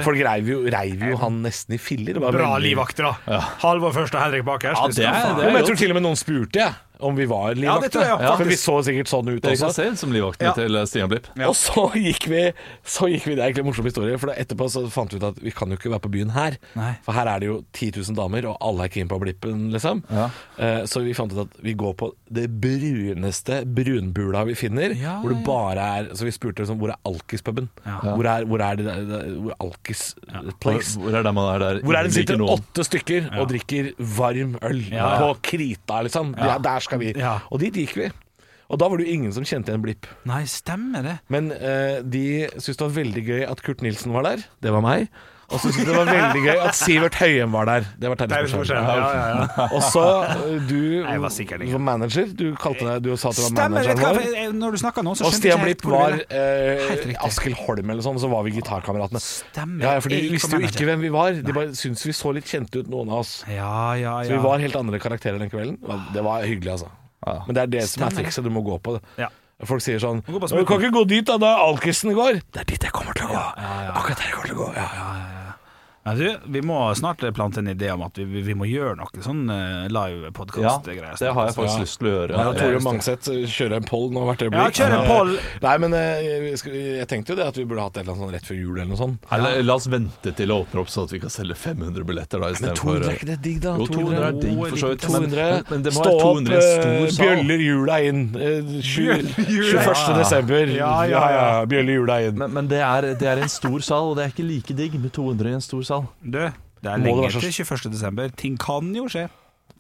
[0.06, 2.18] Folk reiv jo, reiv jo han nesten i filler.
[2.24, 3.42] Bra livvakter, da.
[3.64, 4.98] Halvor først og Henrik bakerst.
[4.98, 6.80] Ja, det det Jo, men jeg tror til og med noen spurte, jeg.
[7.00, 7.90] Om vi var Ja, det livvakter.
[7.90, 8.38] tror jeg, faktisk.
[8.38, 10.54] For vi så sikkert sånn ut Dere kan se ut som livvaktene Ja.
[10.54, 11.26] til eh, Stian Blipp.
[11.36, 11.48] Ja.
[11.50, 12.44] Og så gikk vi
[12.86, 15.18] Så gikk vi Det er egentlig en morsom historie, for da etterpå så fant vi
[15.18, 16.58] ut at vi kan jo ikke være på byen her.
[16.76, 16.94] Nei.
[17.04, 20.04] For her er det jo 10 000 damer, og alle er keen på blippen, liksom.
[20.12, 20.30] Ja.
[20.58, 25.18] Eh, Så vi fant ut at vi går på det bruneste brunbula vi finner, Ja,
[25.22, 25.46] hvor det ja.
[25.46, 27.70] bare er Så vi spurte liksom, hvor er Alkis-puben?
[27.86, 28.00] Ja.
[28.04, 30.16] Hvor, er, hvor er det der- der- Hvor er Alkis
[30.62, 30.98] place?
[31.00, 31.80] hvor er det man er der?
[31.82, 32.60] Hvor er det ingen sitter noen?
[32.60, 35.18] åtte stykker og drikker varm øl Ja.
[35.20, 36.36] på krita, liksom.
[36.38, 36.58] Ja.
[36.84, 37.14] Der skal vi.
[37.16, 37.40] Ja.
[37.50, 38.12] Og dit gikk vi.
[38.72, 40.08] Og da var det jo ingen som kjente igjen Blipp.
[40.28, 41.18] Nei, stemmer det.
[41.34, 44.46] Men eh, de syntes det var veldig gøy at Kurt Nilsen var der.
[44.64, 45.12] Det var meg.
[45.54, 47.86] Og så syntes jeg det var veldig gøy at Sivert Høyem var der.
[48.02, 48.88] Det var tennisforskjellen.
[48.90, 49.68] Ja, ja, ja.
[49.70, 50.80] Og så eh, du
[51.70, 51.82] ikke.
[51.90, 52.32] manager.
[52.40, 54.58] Du kalte deg Du sa at du var manageren vår.
[54.58, 57.28] når du snakka nå, så Og skjønte Stian jeg Blipp helt hvor var du eh,
[57.28, 59.22] Askild Holm eller sånn, så var vi gitarkameratene.
[59.24, 59.86] Stemmer.
[59.86, 61.38] Ja, ja, for de visste jo ikke hvem vi var.
[61.38, 63.36] De bare syntes vi så litt kjente ut, noen av oss.
[63.48, 64.28] Ja, ja, ja.
[64.28, 65.78] Så vi var helt andre karakterer den kvelden.
[66.16, 66.92] Det var hyggelig, altså.
[67.48, 68.44] Men det er det som er trikset.
[68.44, 69.06] Du må gå på det.
[69.22, 69.30] Ja.
[69.64, 71.38] Folk sier sånn Du kan ikke gå dit, da.
[71.40, 72.42] Da er alkisen går.
[72.52, 73.46] Det er dit jeg kommer til å gå.
[73.94, 74.74] Akkurat der jeg kommer til å gå.
[74.76, 75.33] Ja.
[76.06, 79.22] Men du, vi må snart plante en idé om at vi, vi, må gjøre noe
[79.24, 81.14] sånn uh, live Ja, podkast-greier.
[81.20, 81.84] det har jeg faktisk Ja.
[81.86, 82.40] lyst til å gjøre.
[82.42, 84.60] Ja, Tore Mangseth kjører en poll nå hvert øyeblikk.
[84.60, 85.32] Ja, kjør en poll.
[85.40, 88.12] Eh, Nei, men eh, jeg, jeg tenkte jo det at vi burde hatt et eller
[88.18, 89.30] annet sånn rett før jul eller noe sånt.
[89.38, 92.44] Eller, la oss vente til det åpner opp, så at vi kan selge 500 billetter
[92.44, 93.78] da istedenfor 200 er ikke det digg, da?
[93.80, 95.08] Jo, 200 er digg, for så vidt.
[95.08, 95.48] Men, 200.
[95.56, 97.24] men, men det må Stå opp, 200 i en stor eh, sal.
[97.24, 98.22] bjøller jula inn.
[98.36, 99.88] eh, sju- jula.
[99.88, 100.20] 21.
[100.20, 100.76] desember.
[100.76, 101.48] Ja, ja, ja.
[101.72, 102.38] Bjøller jula inn.
[102.44, 105.00] Men, men det, er, det er en stor sal, og det er ikke like digg
[105.00, 105.92] med 200 i en stor sal.
[106.24, 106.40] Du,
[106.84, 107.92] det er lenge til 21.
[107.94, 108.34] desember.
[108.40, 109.28] Ting kan jo skje.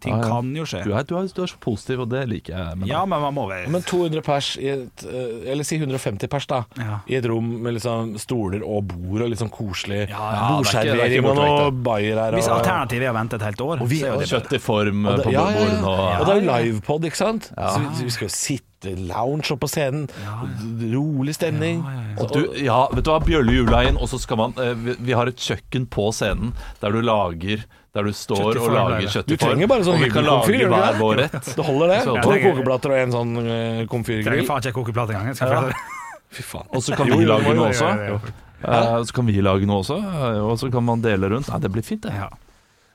[0.03, 0.29] Ting ah, ja.
[0.33, 0.81] kan jo skje.
[0.83, 2.79] Du er, du, er, du er så positiv, og det liker jeg.
[2.79, 2.89] med.
[2.89, 6.47] Ja, men man må være Men 200 pers i et eh, Eller si 150 pers,
[6.49, 6.63] da.
[6.79, 6.99] Ja.
[7.07, 10.43] I et rom med liksom stoler og bord og litt sånn koselig Ja, ja, er
[10.43, 12.37] er bordservering og noe bayer her.
[12.37, 14.53] Hvis alternativet er å vente et helt år, Og vi- så er jo det kjøtt
[14.57, 15.63] i form Og det, på ja, ja, ja.
[15.63, 17.51] bordene og og det er jo livepod, ikke sant?
[17.57, 17.69] Ja.
[17.73, 20.09] Så vi, vi skal jo sitte lounge oppe på scenen.
[20.91, 21.83] Rolig stemning.
[22.19, 25.15] Og du, ja, vet du hva, Bjølle inn og så skal man eh, vi, vi
[25.15, 27.63] har et kjøkken på scenen der du lager
[27.93, 29.09] Der du står og lager eller?
[29.13, 30.93] kjøtt Du trenger bare sånn og vi kan hybelkomfyr, det?
[30.99, 31.49] vår rett.
[31.55, 31.99] Det holder, det.
[32.01, 33.85] Så- To Ja, det er- og en sånn uh,
[34.25, 35.35] Trenger faen ikke kokeplate engang.
[35.37, 35.73] Få-
[36.33, 36.65] Fy faen.
[36.73, 38.21] Og så kan vi lage noe også.
[38.63, 41.49] Eh, Så kan vi lage noe også, eh, og så kan man dele rundt.
[41.51, 42.13] Nei, det blir fint, det.
[42.15, 42.29] Ja.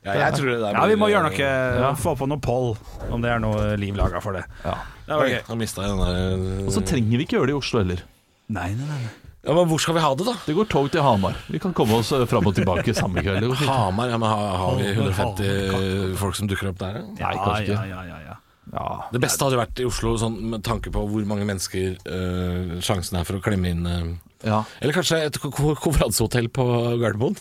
[0.05, 1.95] Ja, jeg tror det der ja, vi må gjøre noe.
[1.99, 2.77] Få på noe poll,
[3.11, 4.45] om det er noe liv laga for det.
[4.65, 4.75] Ja.
[5.07, 5.43] Det
[5.77, 8.03] der Og så trenger vi ikke gjøre det i Oslo heller.
[8.49, 9.28] Nei, nei, nei.
[9.47, 10.35] Ja, Men hvor skal vi ha det, da?
[10.47, 11.37] Det går tog til Hamar.
[11.49, 13.47] Vi kan komme oss eh, fram og tilbake samme kveld.
[13.65, 14.11] Hamar?
[14.11, 16.99] Ja, men har, har vi 150 folk som dukker opp der?
[16.99, 17.05] ja?
[17.07, 17.77] Nei, kanskje ikke.
[17.79, 18.37] Ja, ja, ja, ja.
[18.69, 18.87] Ja.
[19.15, 23.17] Det beste hadde vært i Oslo, sånn, med tanke på hvor mange mennesker øh, sjansen
[23.17, 24.11] er for å klemme inn øh.
[24.45, 24.59] ja.
[24.83, 26.67] Eller kanskje et ko- ko- konferansehotell på
[27.01, 27.39] Gardermoen?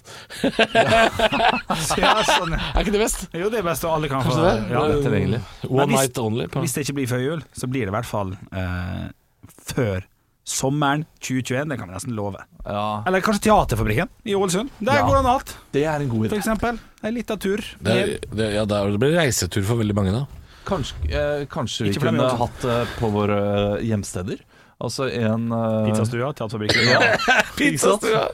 [2.00, 2.56] ja sånn.
[2.56, 3.26] Er ikke det best?
[3.36, 4.54] Jo, det er best, og alle kan få det?
[4.72, 4.86] Ja.
[4.88, 5.42] Det er.
[5.68, 6.48] One hvis- night only.
[6.54, 6.64] På.
[6.64, 9.08] Hvis det ikke blir før jul, så blir det i hvert fall eh,
[9.74, 10.08] før
[10.48, 11.68] sommeren 2021.
[11.70, 12.40] Det kan vi nesten love.
[12.66, 13.04] ja.
[13.08, 14.70] Eller kanskje Teaterfabrikken i Ålesund.
[14.80, 15.06] Der Ja.
[15.08, 16.30] går det an alt, Det er en god idé.
[16.30, 16.80] for eksempel.
[17.04, 17.64] En liten tur.
[17.82, 20.26] Det, er- det, ja, det blir reisetur for veldig mange, da.
[20.68, 24.40] Kanskje, eh, kanskje vi kunne hatt det på våre hjemsteder.
[24.80, 25.86] Altså en uh...
[25.88, 26.84] Pizzastua, Teaterfabrikken.
[26.86, 27.16] Ja,
[27.58, 28.28] Pizzastua.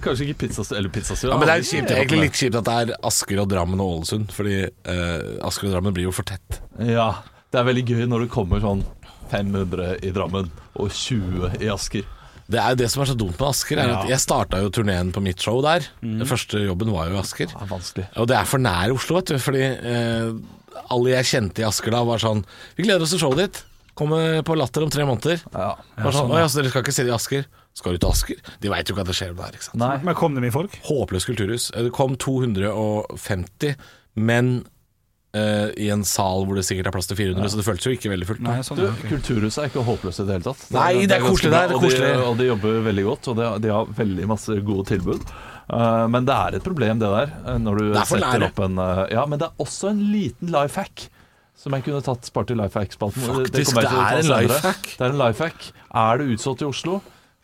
[0.00, 1.30] Kanskje ikke pizzastua eller pizzastua.
[1.34, 3.98] Ja, men det er kjipt, egentlig litt kjipt at det er Asker og Drammen og
[4.00, 4.30] Ålesund.
[4.32, 6.60] Fordi uh, Asker og Drammen blir jo for tett.
[6.80, 7.10] Ja,
[7.52, 8.84] det er veldig gøy når det kommer sånn
[9.30, 12.04] 500 i Drammen og 20 i Asker.
[12.50, 13.78] Det er jo det som er så dumt med Asker.
[13.78, 15.84] Er at Jeg starta jo turneen på mitt show der.
[16.02, 17.46] Den første jobben var jo i Asker.
[17.94, 18.08] Det.
[18.18, 19.38] Og det er for nær Oslo, vet du.
[19.38, 20.32] Fordi eh,
[20.90, 22.42] alle jeg kjente i Asker da, var sånn
[22.76, 23.60] Vi gleder oss til showet ditt.
[24.00, 25.42] Kommer på Latter om tre måneder.
[25.54, 25.74] Ja.
[25.98, 27.46] Bare sånn, oi, ja, så dere skal ikke se det i Asker?
[27.76, 28.38] Skal du til Asker?
[28.62, 29.54] De veit jo ikke at det skjer der.
[29.54, 29.78] ikke sant?
[29.82, 29.94] Nei.
[30.08, 30.74] Men kom det mye folk?
[30.88, 31.68] Håpløst kulturhus.
[31.76, 33.76] Eh, Det kom 250,
[34.16, 34.52] men
[35.36, 37.92] eh, i en sal hvor det sikkert er plass til 400, så det føltes jo
[37.96, 38.42] ikke veldig fullt.
[38.46, 39.10] Nei, sånn, Du, okay.
[39.12, 40.66] Kulturhuset er ikke håpløst i det hele tatt.
[40.74, 42.26] Nei, det er ganske koselig der, det er og de-.
[42.30, 45.30] Og de jobber veldig godt, og de, de har veldig masse gode tilbud.
[45.70, 47.30] Uh, men det er et problem, det der.
[47.46, 48.48] eh, Når du Det er for setter lære.
[48.50, 51.06] opp en uh, Ja, men det er også en liten life hack.
[51.60, 53.20] Som jeg kunne tatt spart i life hack-spalten.
[53.20, 54.86] Faktisk, å det er en life hack.
[54.96, 55.66] Det er en life hack.
[55.92, 57.00] Er det utsolgt i Oslo?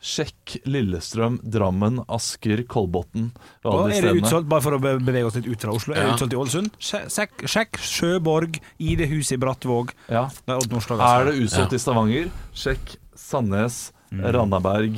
[0.07, 3.33] Sjekk Lillestrøm, Drammen, Asker, Kolbotn.
[3.65, 4.23] er det stedene.
[4.23, 6.71] utsolgt, bare for å bevege oss litt ut fra Oslo, er det utsolgt i Ålesund?
[6.79, 9.91] Sjekk, sjekk, Sjøborg, ID-huset i Brattvåg.
[10.09, 10.29] Ja.
[10.47, 12.31] Det er Er det utsolgt i Stavanger?
[12.55, 14.95] Sjekk Sandnes, Randaberg,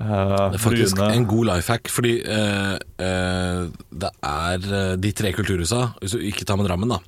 [0.00, 1.14] Det er faktisk Bryne.
[1.18, 6.46] en god life hack, fordi uh, uh, det er de tre kulturhusa, hvis du ikke
[6.48, 6.98] tar med Drammen, da.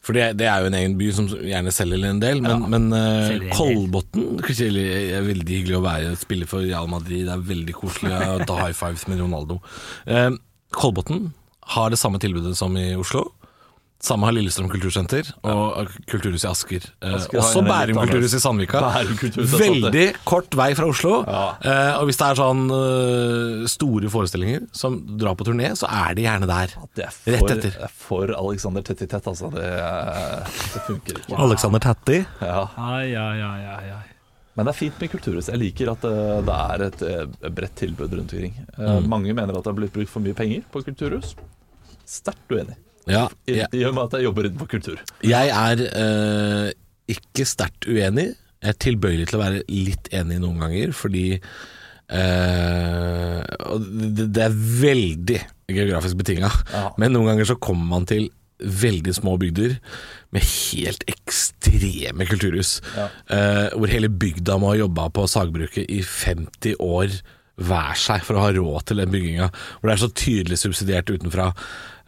[0.00, 2.86] For det, det er jo en egen by som gjerne selger en del, men, men
[2.96, 3.56] eh, selger en del.
[3.58, 7.26] Kolbotn det er veldig hyggelig å være spille for Real Madrid.
[7.28, 9.58] Det er veldig koselig å ta high fives med Ronaldo.
[10.08, 10.32] Uh,
[10.72, 11.28] Kolbotn
[11.76, 13.26] har det samme tilbudet som i Oslo.
[14.00, 16.84] Samme har Lillestrøm kultursenter og Kulturhuset i Asker.
[17.04, 18.80] Eh, Asker har også Bærum kulturhus i Sandvika.
[19.60, 21.18] Veldig kort vei fra Oslo.
[21.28, 21.42] Ja.
[21.60, 26.16] Eh, og hvis det er sånn eh, store forestillinger som drar på turné, så er
[26.16, 26.72] de gjerne der.
[26.96, 27.76] Det er Rett etter.
[27.76, 29.52] det er for Alexander Tettitett, altså.
[29.52, 31.36] Det, det funker ikke.
[31.50, 32.22] Alexander Tatti.
[32.40, 32.64] Ja.
[32.80, 33.62] Ai, ai, ai,
[34.00, 34.02] ai.
[34.56, 35.52] Men det er fint med kulturhus.
[35.52, 36.16] Jeg liker at det,
[36.48, 38.56] det er et eh, bredt tilbud rundt omkring.
[38.80, 39.10] Mm.
[39.12, 41.36] Mange mener at det har blitt brukt for mye penger på kulturhus.
[42.08, 42.80] Sterkt uenig.
[43.08, 44.98] Ja, jeg, I og med at jeg jobber innenfor kultur.
[45.24, 46.68] jeg er eh,
[47.10, 48.28] ikke sterkt uenig.
[48.60, 51.40] Jeg er tilbøyelig til å være litt enig noen ganger, fordi eh,
[53.80, 56.50] det, det er veldig geografisk betinga.
[56.74, 56.84] Ja.
[57.00, 58.28] Men noen ganger så kommer man til
[58.60, 59.78] veldig små bygder
[60.34, 62.76] med helt ekstreme kulturhus.
[62.96, 63.06] Ja.
[63.32, 67.14] eh, hvor hele bygda må ha jobba på sagbruket i 50 år
[67.60, 69.48] hver seg for å ha råd til den bygginga.
[69.80, 71.50] Hvor det er så tydelig subsidiert utenfra.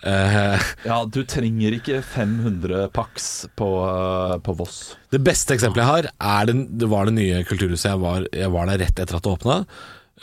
[0.03, 4.97] Eh, Ja, du trenger ikke 500 pax på, uh, på Voss.
[5.15, 6.11] det beste eksempelet jeg har,
[6.43, 7.91] er den, det var det nye kulturhuset.
[7.93, 9.59] Jeg var, jeg var der rett etter at det åpna.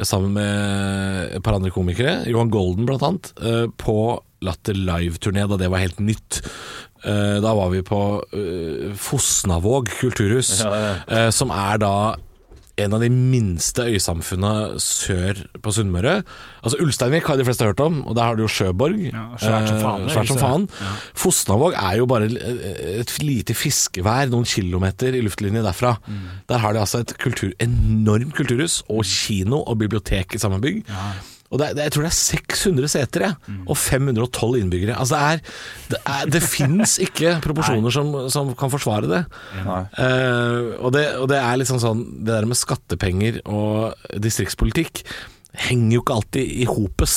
[0.03, 3.97] sammen med et par andre komikere, Johan Golden blant annet, uh, på
[4.41, 6.41] Latter Live-turné da det var helt nytt.
[7.03, 7.97] Eh, Da var vi på
[8.35, 11.91] eh, Fosnavåg kulturhus, eh, som er da
[12.83, 16.19] en av de minste øysamfunna sør på Sunnmøre.
[16.63, 18.99] Altså Ulsteinvik har de fleste hørt om, og der har du jo Sjøborg.
[19.09, 20.67] Ja, svært som faen, Eh, det svært som faen.
[21.17, 25.95] Fosnavåg er jo bare eh, et lite fiskevær noen kilometer i luftlinje derfra.
[26.07, 26.21] Mm.
[26.49, 30.85] Der har de altså et kultur, enormt kulturhus og kino og bibliotek i samme bygg.
[31.49, 33.37] Og det er, jeg tror det er 600 seter, jeg.
[33.49, 33.61] Mm.
[33.65, 34.97] Og 512 innbyggere.
[35.01, 35.39] Altså det er
[35.89, 39.23] Det, er, det fins ikke proporsjoner som, som kan forsvare det.
[39.57, 45.03] Eh, og, det, og det er liksom sånn Det der med skattepenger og distriktspolitikk
[45.57, 47.13] henger jo ikke alltid i hopes.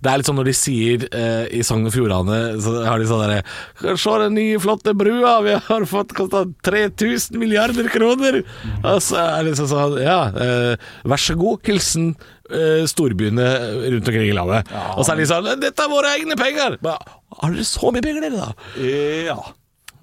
[0.00, 3.04] Det er litt sånn når de sier eh, i Sogn og Fjordane Så har de
[3.10, 8.38] sånn derre Se den nye, flotte brua, vi har fått kosta 3000 milliarder kroner!
[8.80, 12.14] Og så er det liksom sånn Ja, eh, vær så god, hilsen
[12.48, 13.44] eh, storbyene
[13.92, 14.72] rundt omkring i landet.
[14.96, 16.78] og så er de sånn Dette er våre egne penger!
[16.82, 16.96] Ba,
[17.42, 18.88] har dere så mye penger, dere, da?
[19.28, 19.36] Ja.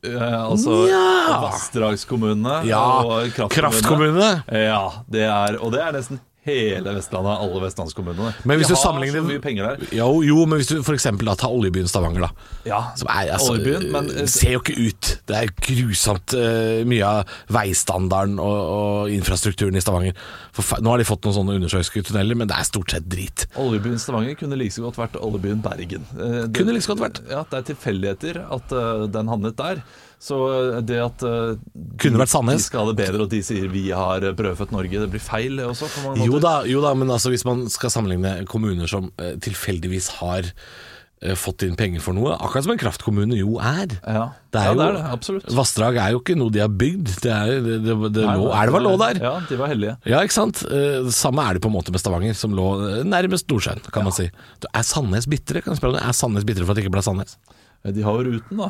[0.04, 1.02] Eh, altså Ja.
[1.48, 3.58] Vassdragskommunene Ja, og kraftkommunene.
[3.58, 4.32] kraftkommune.
[4.70, 8.34] Ja, det er, og det er nesten hele Vestlandet, alle vestlandskommunene.
[8.44, 9.86] Men hvis du har sammenligner så mye penger der.
[9.96, 11.08] Jo, jo, men hvis du f.eks.
[11.40, 12.50] tar oljebyen Stavanger, da.
[12.68, 15.12] Ja, Som er, altså, Oljebyen, men eh, ser jo ikke ut.
[15.30, 20.20] Det er grusomt uh, mye av veistandarden og, og infrastrukturen i Stavanger.
[20.54, 23.48] For, nå har de fått noen sånne undersjøiske tunneler, men det er stort sett drit.
[23.60, 26.08] Oljebyen Stavanger kunne like så godt vært oljebyen Bergen.
[26.18, 27.24] Uh, det- Kunne like så godt vært.
[27.32, 29.84] Ja, Det er tilfeldigheter at uh, den havnet der.
[30.24, 31.58] Så eh, det at uh,
[32.00, 32.64] Kunne vært Sandnes.
[32.64, 35.24] De skal ha det bedre, og de sier vi har eh, brødfødt Norge, det blir
[35.24, 35.92] feil det også.
[36.24, 40.48] Jo da, jo da, men altså hvis man skal sammenligne kommuner som uh, tilfeldigvis har
[40.48, 43.98] uh, fått inn penger for noe, akkurat som en kraftkommune jo er.
[44.00, 45.04] Ja, Det er ja, jo, det er det.
[45.18, 45.50] Absolutt.
[45.60, 47.12] Vassdrag er jo ikke noe de har bygd.
[47.26, 49.20] Det er, det, det, det Nei, lå, det hva lå der?
[49.26, 49.98] Ja, de var heldige.
[50.14, 50.64] Ja, ikke sant?
[50.70, 54.08] Uh, samme er det på en måte med Stavanger, som lå eh, nærmest Nordsjøen, kan
[54.08, 54.30] man si.
[54.72, 55.66] Er Sandnes bitre?
[55.66, 56.08] Kan jeg spørre deg?
[56.08, 57.36] Er Sandnes bitre for at det ikke ble Sandnes?
[57.84, 58.70] De har jo Ruten, da.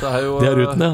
[0.00, 0.92] Det er jo De har ruten, ja.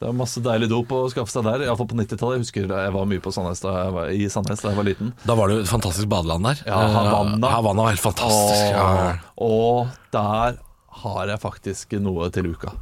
[0.00, 1.66] Det er masse deilig dop å skaffe seg der.
[1.66, 2.38] Iallfall på 90-tallet.
[2.38, 4.86] Jeg husker jeg var mye på Sandnes da jeg var, i Sandnes da jeg var
[4.88, 5.10] liten.
[5.28, 6.62] Da var det jo et fantastisk badeland der.
[6.64, 7.36] Ja, Havanna.
[7.36, 8.70] Eh, Havanna var helt fantastisk.
[8.72, 9.10] Ja, ja.
[9.44, 10.56] og der
[11.02, 12.72] har jeg faktisk noe til uka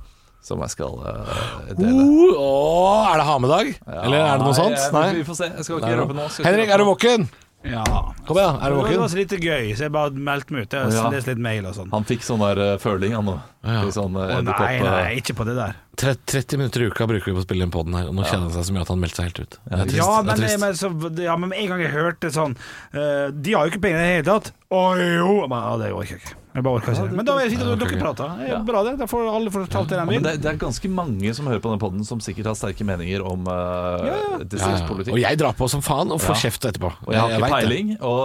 [0.46, 1.34] som jeg skal uh,
[1.74, 2.06] dele.
[2.06, 3.74] Uh, åh, er det ha med-dag?
[3.98, 4.78] Eller er det noe sånt?
[4.94, 5.08] Nei.
[5.18, 5.50] Vi får se.
[5.58, 5.98] Jeg skal ikke ja.
[6.04, 6.28] røpe nå.
[6.46, 7.26] Henrik, er du våken?
[7.66, 7.84] Ja.
[8.26, 10.62] Kom igjen, er du Det var litt så lite gøy, så jeg bare meldte meg
[10.68, 10.72] ut.
[10.72, 11.08] Jeg Ja.
[11.10, 11.90] lest litt mail og sånn.
[11.90, 13.40] Han fikk sånn der eh, føling, han nå.
[13.64, 13.82] Ja.
[13.90, 15.74] Sånn, Å nei, nei, ikke på det der.
[15.98, 18.22] Tre- 30 minutter i uka bruker vi på å spille inn podden her, og nå
[18.28, 19.58] kjenner han seg så mye at han meldte seg helt ut.
[19.64, 19.98] Det er trist.
[19.98, 20.60] Ja, men, det er trist.
[20.62, 22.54] men, så, ja, men med en gang jeg hørte sånn
[22.94, 24.52] eh, De har jo ikke penger i det hele tatt.
[24.70, 25.32] Å jo!
[25.48, 26.34] Men, ja, det orker jeg ikke.
[26.58, 27.16] Jeg bare orker ikke.
[27.18, 28.30] Men da vil jeg fint at dere prater.
[28.38, 28.92] Det er bra, det.
[28.98, 30.22] Da får alle fortalt det de Ja, vil.
[30.26, 33.22] det, det er ganske mange som hører på den podden som sikkert har sterke meninger
[33.26, 34.08] om uh, Ja, ja.
[34.08, 34.38] Ja, ja.
[34.54, 35.14] distriktspolitikk.
[35.14, 36.40] Og jeg drar på som faen og får Ja.
[36.46, 36.90] kjeft etterpå.
[37.06, 37.60] Og jeg har ikke vet det.
[37.60, 37.92] peiling.
[38.10, 38.20] Og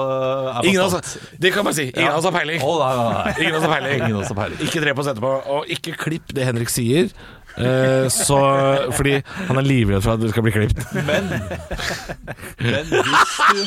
[0.62, 1.38] er Ingen av bastant.
[1.46, 1.88] det kan man si.
[1.94, 2.62] Ingen av oss har peiling.
[2.66, 3.36] Å, nei, nei, nei.
[3.46, 3.96] Ingen av oss har peiling.
[4.02, 4.66] Ingen av oss har peiling.
[4.68, 7.14] Ikke drep oss etterpå, og ikke klipp det Henrik sier.
[7.58, 8.40] Eh, så,
[8.98, 9.16] fordi
[9.50, 10.94] han er livredd for at du skal bli klippet.
[11.06, 11.28] Men,
[12.64, 13.62] men hvis, du,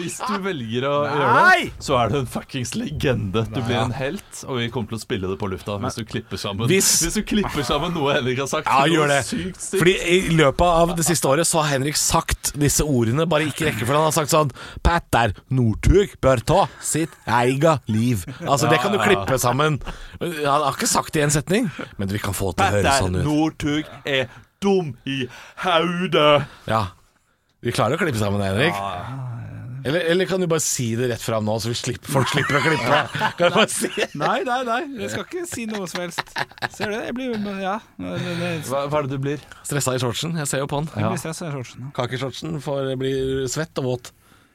[0.00, 3.44] hvis du velger å gjøre det, så er du en fuckings legende.
[3.52, 6.04] Du blir en helt, og vi kommer til å spille det på lufta hvis du
[6.08, 8.68] klipper sammen Hvis- Hvis du klipper sammen noe Henrik har sagt.
[8.68, 9.20] Ja, gjør det.
[9.78, 13.68] Fordi i løpet av det siste året så har Henrik sagt disse ordene, bare ikke
[13.68, 14.50] rekke for Han har sagt sånn
[14.84, 18.24] Petter Northug bør ta sitt eiga liv.
[18.42, 19.78] Altså, det kan du klippe sammen.
[20.20, 22.76] Han har ikke sagt det i en setning, men vi kan få det til å
[22.78, 23.27] høres sånn ut.
[23.28, 24.26] Northug er
[24.64, 25.22] dum i
[25.62, 26.46] hodet.
[26.68, 26.86] Ja.
[27.62, 29.36] Vi klarer å klippe sammen det, Henrik.
[29.88, 32.58] Eller, eller kan du bare si det rett fram nå, så vi slipper, folk slipper
[32.58, 32.98] å klippe?
[33.38, 34.80] Kan du bare si Nei, nei, nei.
[35.04, 36.32] Jeg skal ikke si noe som helst.
[36.74, 37.04] Ser du det?
[37.08, 37.76] Jeg blir Ja.
[37.96, 39.44] Det, det, det, Hva, hva er det du blir?
[39.66, 40.34] Stressa i shortsen.
[40.42, 41.90] Jeg ser jo på den jeg blir i shortsen.
[41.96, 43.14] Kakeshortsen blir bli
[43.50, 44.12] svett og våt.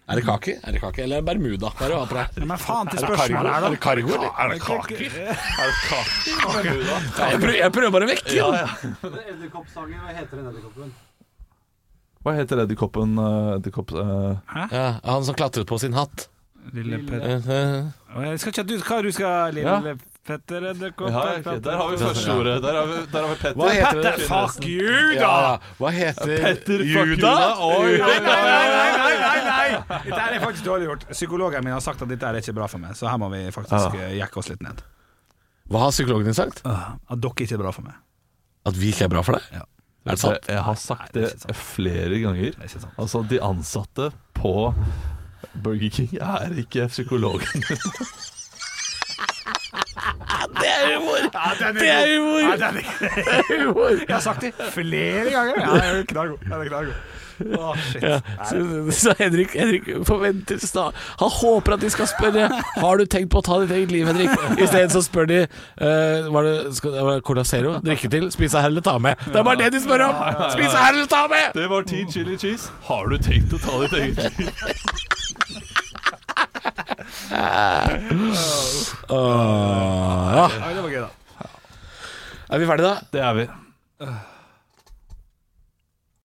[0.09, 0.53] Er det kake?
[0.67, 0.99] Er det kake?
[1.05, 1.69] Eller er Bermuda?
[1.71, 2.39] Hva er det du har på deg?
[2.41, 4.31] Ja, men faen til det spørsmålet her, Er det cargo, eller?
[4.43, 4.99] Er det kaker?
[4.99, 6.33] Er det kake?
[6.43, 8.57] Ja, jeg, prøver, jeg prøver bare å vekke Ja, han.
[8.59, 8.67] ja.
[9.33, 10.93] Edderkoppsangen, hva heter den edderkoppen?
[12.23, 13.15] Hva heter edderkoppen?
[13.19, 14.65] eh, Edderkopp Hæ?
[14.71, 16.27] Ja, han som klatret på sin hatt.
[16.73, 18.27] Lille Petter Eh, eh.
[18.29, 19.95] Jeg skal ikke at du Hva du skal, lille Ja.
[20.23, 21.09] Petter Edderkopp?
[21.11, 22.61] ja, Der har vi første ordet.
[22.63, 23.57] Der har vi, der har vi Petter.
[23.59, 24.13] Hva heter det?
[24.29, 25.57] Fuck you, Ja, da!
[25.81, 27.33] hva heter Petter, fuck you, Juda?
[27.41, 27.49] da.
[27.59, 29.41] Oi, oi, oi, nei, nei, oi.
[29.49, 29.99] nei.
[30.05, 31.03] Dette er faktisk dårlig gjort.
[31.11, 33.43] Psykologen min har sagt at dette er ikke bra for meg, så her må vi
[33.51, 34.09] faktisk ja.
[34.23, 34.79] jekke oss litt ned.
[35.71, 36.63] Hva har psykologen din sagt?
[36.63, 37.99] At dere ikke er bra for meg.
[38.67, 39.49] At vi ikke er bra for deg?
[39.59, 39.65] Ja.
[40.03, 40.47] Er det sant?
[40.51, 42.55] Jeg har sagt Nei, det er flere ganger.
[42.55, 42.95] Det er ikke sant.
[42.99, 44.53] Altså, de ansatte på
[45.63, 47.67] Burger King er ikke psykologen.
[50.59, 51.17] Det er humor!
[51.33, 52.39] Ja, er Det er humor!
[52.43, 53.89] Ja, den er- humor!
[54.07, 55.59] Jeg har sagt det flere ganger.
[55.65, 56.37] Ja, det er knallgod.
[56.49, 56.93] Ja, det er knallgod.
[57.57, 58.03] Oh, shit.
[58.05, 58.57] Ja, så,
[58.93, 62.45] så Henrik, Henrik forventer sta- Han håper at de skal spørre
[62.77, 64.29] Har du tenkt på å ta ditt eget liv, Henrik.
[64.61, 67.73] I stedet så spør de uh, Var det skal, det Cola Zero?
[67.83, 68.29] Drikke til?
[68.31, 69.17] Spise her eller ta med?
[69.25, 70.21] Det er bare det de spør om!
[70.53, 71.49] Spise her eller ta med!
[71.57, 72.69] Det var ti chili cheese.
[72.85, 74.53] Har du tenkt å ta ditt eget liv?
[79.09, 80.45] Åh, ja.
[80.59, 81.09] Ja, det var gøy, da.
[82.53, 82.95] Er vi ferdige, da?
[83.13, 83.45] Det er vi.